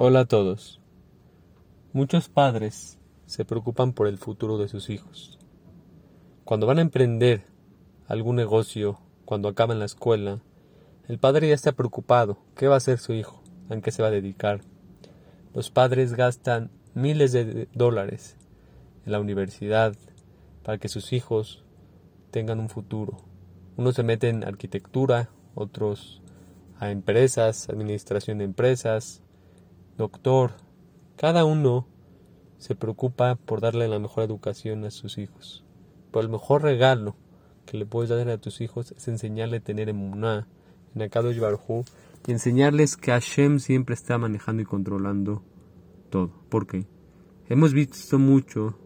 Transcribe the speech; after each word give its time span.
Hola 0.00 0.20
a 0.20 0.24
todos. 0.26 0.80
Muchos 1.92 2.28
padres 2.28 3.00
se 3.26 3.44
preocupan 3.44 3.92
por 3.92 4.06
el 4.06 4.16
futuro 4.16 4.56
de 4.56 4.68
sus 4.68 4.90
hijos. 4.90 5.40
Cuando 6.44 6.68
van 6.68 6.78
a 6.78 6.82
emprender 6.82 7.42
algún 8.06 8.36
negocio, 8.36 9.00
cuando 9.24 9.48
acaban 9.48 9.80
la 9.80 9.86
escuela, 9.86 10.38
el 11.08 11.18
padre 11.18 11.48
ya 11.48 11.54
está 11.56 11.72
preocupado. 11.72 12.38
¿Qué 12.54 12.68
va 12.68 12.74
a 12.74 12.76
hacer 12.76 13.00
su 13.00 13.12
hijo? 13.12 13.42
¿En 13.70 13.82
qué 13.82 13.90
se 13.90 14.02
va 14.02 14.06
a 14.06 14.12
dedicar? 14.12 14.60
Los 15.52 15.68
padres 15.72 16.14
gastan 16.14 16.70
miles 16.94 17.32
de 17.32 17.66
dólares 17.74 18.36
en 19.04 19.10
la 19.10 19.18
universidad 19.18 19.96
para 20.62 20.78
que 20.78 20.88
sus 20.88 21.12
hijos 21.12 21.64
tengan 22.30 22.60
un 22.60 22.68
futuro. 22.68 23.16
Unos 23.76 23.96
se 23.96 24.04
meten 24.04 24.36
en 24.36 24.48
arquitectura, 24.48 25.30
otros 25.56 26.22
a 26.78 26.92
empresas, 26.92 27.68
administración 27.68 28.38
de 28.38 28.44
empresas, 28.44 29.24
doctor, 29.98 30.52
cada 31.16 31.44
uno 31.44 31.86
se 32.56 32.76
preocupa 32.76 33.34
por 33.34 33.60
darle 33.60 33.88
la 33.88 33.98
mejor 33.98 34.24
educación 34.24 34.84
a 34.84 34.90
sus 34.90 35.18
hijos. 35.18 35.64
Pero 36.10 36.22
el 36.22 36.30
mejor 36.30 36.62
regalo 36.62 37.16
que 37.66 37.76
le 37.76 37.84
puedes 37.84 38.08
dar 38.08 38.28
a 38.30 38.38
tus 38.38 38.60
hijos 38.60 38.92
es 38.92 39.08
enseñarle 39.08 39.58
a 39.58 39.60
tener 39.60 39.88
emuná 39.88 40.46
en 40.94 41.02
Akadosh 41.02 41.38
Barhu 41.38 41.84
y 42.26 42.32
enseñarles 42.32 42.96
que 42.96 43.10
Hashem 43.10 43.58
siempre 43.58 43.94
está 43.94 44.16
manejando 44.18 44.62
y 44.62 44.64
controlando 44.64 45.42
todo. 46.10 46.30
¿Por 46.48 46.66
qué? 46.66 46.86
Hemos 47.48 47.72
visto 47.72 48.18
mucho 48.18 48.78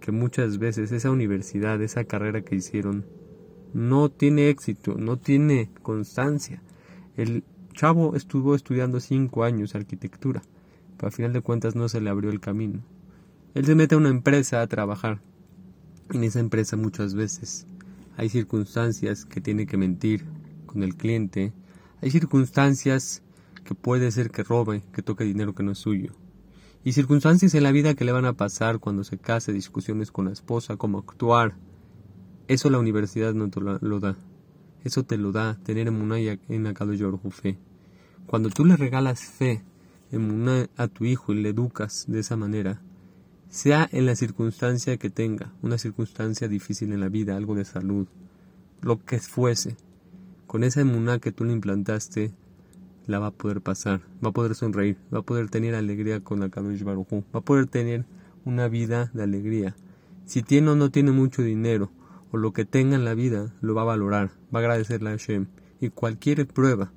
que 0.00 0.12
muchas 0.12 0.58
veces 0.58 0.92
esa 0.92 1.10
universidad, 1.10 1.80
esa 1.82 2.04
carrera 2.04 2.42
que 2.42 2.56
hicieron, 2.56 3.06
no 3.74 4.08
tiene 4.08 4.48
éxito, 4.48 4.94
no 4.94 5.18
tiene 5.18 5.70
constancia. 5.82 6.62
El 7.16 7.44
chavo 7.72 8.16
estuvo 8.16 8.54
estudiando 8.54 9.00
cinco 9.00 9.44
años 9.44 9.74
arquitectura, 9.74 10.42
pero 10.96 11.08
al 11.08 11.12
final 11.12 11.32
de 11.32 11.40
cuentas 11.40 11.74
no 11.74 11.88
se 11.88 12.00
le 12.00 12.10
abrió 12.10 12.30
el 12.30 12.40
camino. 12.40 12.80
Él 13.54 13.66
se 13.66 13.74
mete 13.74 13.94
a 13.94 13.98
una 13.98 14.08
empresa 14.08 14.62
a 14.62 14.66
trabajar. 14.66 15.20
En 16.10 16.24
esa 16.24 16.40
empresa 16.40 16.76
muchas 16.76 17.14
veces 17.14 17.66
hay 18.16 18.28
circunstancias 18.28 19.24
que 19.24 19.40
tiene 19.40 19.66
que 19.66 19.76
mentir 19.76 20.24
con 20.66 20.82
el 20.82 20.96
cliente, 20.96 21.52
hay 22.00 22.10
circunstancias 22.10 23.22
que 23.64 23.74
puede 23.74 24.10
ser 24.10 24.30
que 24.30 24.42
robe, 24.42 24.82
que 24.92 25.02
toque 25.02 25.24
dinero 25.24 25.54
que 25.54 25.62
no 25.62 25.72
es 25.72 25.78
suyo. 25.78 26.12
Y 26.84 26.92
circunstancias 26.92 27.54
en 27.54 27.62
la 27.62 27.72
vida 27.72 27.94
que 27.94 28.04
le 28.04 28.12
van 28.12 28.24
a 28.24 28.32
pasar 28.32 28.80
cuando 28.80 29.04
se 29.04 29.18
case, 29.18 29.52
discusiones 29.52 30.10
con 30.10 30.24
la 30.24 30.32
esposa, 30.32 30.76
cómo 30.76 30.98
actuar. 30.98 31.54
Eso 32.48 32.70
la 32.70 32.80
universidad 32.80 33.34
no 33.34 33.50
te 33.50 33.60
lo 33.60 34.00
da. 34.00 34.16
Eso 34.82 35.04
te 35.04 35.16
lo 35.16 35.30
da 35.30 35.58
tener 35.62 35.86
en 35.86 36.66
Akadosh 36.66 37.04
fe. 37.30 37.56
Cuando 38.32 38.48
tú 38.48 38.64
le 38.64 38.78
regalas 38.78 39.20
fe 39.20 39.62
emuná 40.10 40.70
a 40.78 40.88
tu 40.88 41.04
hijo 41.04 41.34
y 41.34 41.42
le 41.42 41.50
educas 41.50 42.06
de 42.08 42.20
esa 42.20 42.34
manera, 42.34 42.80
sea 43.50 43.86
en 43.92 44.06
la 44.06 44.16
circunstancia 44.16 44.96
que 44.96 45.10
tenga, 45.10 45.52
una 45.60 45.76
circunstancia 45.76 46.48
difícil 46.48 46.94
en 46.94 47.00
la 47.00 47.10
vida, 47.10 47.36
algo 47.36 47.54
de 47.54 47.66
salud, 47.66 48.06
lo 48.80 49.04
que 49.04 49.18
fuese, 49.18 49.76
con 50.46 50.64
esa 50.64 50.80
emuná 50.80 51.18
que 51.18 51.30
tú 51.30 51.44
le 51.44 51.52
implantaste, 51.52 52.32
la 53.06 53.18
va 53.18 53.26
a 53.26 53.30
poder 53.32 53.60
pasar, 53.60 54.00
va 54.24 54.30
a 54.30 54.32
poder 54.32 54.54
sonreír, 54.54 54.96
va 55.12 55.18
a 55.18 55.26
poder 55.26 55.50
tener 55.50 55.74
alegría 55.74 56.20
con 56.20 56.40
la 56.40 56.48
Kadosh 56.48 56.84
Baruj 56.84 57.12
va 57.12 57.40
a 57.40 57.44
poder 57.44 57.66
tener 57.66 58.06
una 58.46 58.66
vida 58.66 59.10
de 59.12 59.24
alegría. 59.24 59.76
Si 60.24 60.42
tiene 60.42 60.70
o 60.70 60.74
no 60.74 60.90
tiene 60.90 61.10
mucho 61.10 61.42
dinero, 61.42 61.90
o 62.30 62.38
lo 62.38 62.54
que 62.54 62.64
tenga 62.64 62.96
en 62.96 63.04
la 63.04 63.12
vida, 63.12 63.52
lo 63.60 63.74
va 63.74 63.82
a 63.82 63.92
valorar, 63.92 64.30
va 64.54 64.60
a 64.60 64.62
agradecerle 64.62 65.10
a 65.10 65.12
Hashem. 65.18 65.48
Y 65.82 65.90
cualquier 65.90 66.46
prueba 66.46 66.92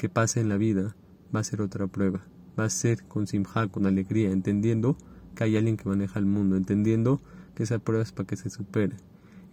que 0.00 0.08
pase 0.08 0.40
en 0.40 0.48
la 0.48 0.56
vida 0.56 0.96
va 1.34 1.40
a 1.40 1.44
ser 1.44 1.60
otra 1.60 1.86
prueba. 1.86 2.22
Va 2.58 2.64
a 2.64 2.70
ser 2.70 3.04
con 3.04 3.26
simja, 3.26 3.68
con 3.68 3.84
alegría, 3.84 4.30
entendiendo 4.30 4.96
que 5.34 5.44
hay 5.44 5.58
alguien 5.58 5.76
que 5.76 5.90
maneja 5.90 6.18
el 6.18 6.24
mundo, 6.24 6.56
entendiendo 6.56 7.20
que 7.54 7.64
esa 7.64 7.78
prueba 7.80 8.02
es 8.02 8.10
para 8.10 8.26
que 8.26 8.36
se 8.36 8.48
supere. 8.48 8.96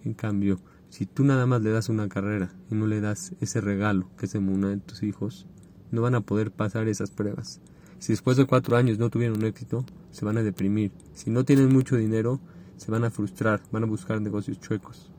En 0.06 0.14
cambio, 0.14 0.62
si 0.88 1.06
tú 1.06 1.26
nada 1.26 1.46
más 1.48 1.62
le 1.62 1.72
das 1.72 1.90
una 1.90 2.08
carrera 2.08 2.54
y 2.72 2.76
no 2.76 2.88
le 2.88 3.02
das 3.02 3.34
ese 3.42 3.60
regalo 3.60 4.10
que 4.18 4.28
se 4.28 4.40
muna 4.40 4.70
de 4.70 4.78
tus 4.78 5.04
hijos, 5.04 5.48
no 5.92 6.02
van 6.02 6.16
a 6.16 6.22
poder 6.22 6.52
pasar 6.52 6.88
esas 6.88 7.12
pruebas. 7.12 7.60
Si 8.00 8.14
después 8.14 8.38
de 8.38 8.46
cuatro 8.46 8.78
años 8.78 9.00
no 9.00 9.10
tuvieron 9.10 9.44
éxito, 9.44 9.86
se 10.12 10.24
van 10.24 10.38
a 10.38 10.44
deprimir. 10.44 10.94
Si 11.12 11.30
no 11.30 11.44
tienen 11.44 11.74
mucho 11.74 11.98
dinero, 11.98 12.40
se 12.78 12.90
van 12.90 13.04
a 13.04 13.12
frustrar, 13.12 13.62
van 13.74 13.84
a 13.84 13.88
buscar 13.88 14.22
negocios 14.22 14.62
chuecos. 14.62 15.12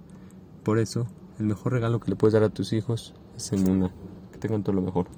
Por 0.62 0.78
eso, 0.78 1.06
el 1.38 1.44
mejor 1.44 1.75
regalo 1.75 2.00
que 2.00 2.09
le 2.09 2.17
puedes 2.17 2.33
dar 2.33 2.44
a 2.44 2.49
tus 2.49 2.72
hijos 2.72 3.15
es 3.37 3.53
en 3.53 3.69
una. 3.69 3.93
Que 4.33 4.38
tengan 4.38 4.62
todo 4.62 4.75
lo 4.75 4.81
mejor. 4.81 5.06